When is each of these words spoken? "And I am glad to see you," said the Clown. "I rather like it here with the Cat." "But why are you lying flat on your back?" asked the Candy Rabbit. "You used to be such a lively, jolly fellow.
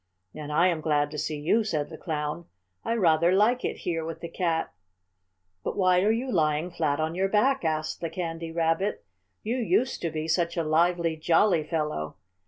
"And 0.33 0.51
I 0.51 0.65
am 0.65 0.81
glad 0.81 1.11
to 1.11 1.19
see 1.19 1.37
you," 1.37 1.63
said 1.63 1.91
the 1.91 1.95
Clown. 1.97 2.45
"I 2.83 2.95
rather 2.95 3.31
like 3.31 3.63
it 3.63 3.77
here 3.85 4.03
with 4.03 4.19
the 4.21 4.29
Cat." 4.29 4.73
"But 5.63 5.77
why 5.77 6.01
are 6.01 6.09
you 6.09 6.31
lying 6.31 6.71
flat 6.71 6.99
on 6.99 7.13
your 7.13 7.29
back?" 7.29 7.63
asked 7.63 8.01
the 8.01 8.09
Candy 8.09 8.51
Rabbit. 8.51 9.05
"You 9.43 9.57
used 9.57 10.01
to 10.01 10.09
be 10.09 10.27
such 10.27 10.57
a 10.57 10.63
lively, 10.63 11.17
jolly 11.17 11.63
fellow. 11.63 12.15